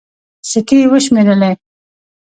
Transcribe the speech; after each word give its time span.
سيکې 0.49 0.75
يې 0.79 0.85
وشمېرلې. 0.91 1.51